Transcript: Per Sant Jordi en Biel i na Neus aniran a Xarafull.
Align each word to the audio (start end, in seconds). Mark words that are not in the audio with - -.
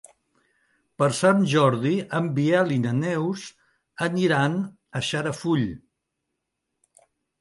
Per 1.01 1.09
Sant 1.17 1.43
Jordi 1.51 1.91
en 2.19 2.29
Biel 2.39 2.73
i 2.75 2.79
na 2.85 2.93
Neus 3.01 3.43
aniran 4.07 4.57
a 5.01 5.03
Xarafull. 5.11 5.69